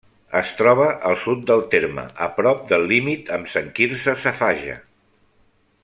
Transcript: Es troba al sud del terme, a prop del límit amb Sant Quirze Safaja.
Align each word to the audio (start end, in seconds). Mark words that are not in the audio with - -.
Es 0.37 0.51
troba 0.61 0.85
al 1.09 1.17
sud 1.25 1.43
del 1.51 1.61
terme, 1.75 2.05
a 2.27 2.29
prop 2.39 2.65
del 2.73 2.87
límit 2.93 3.31
amb 3.37 3.53
Sant 3.53 3.71
Quirze 3.81 4.17
Safaja. 4.23 4.81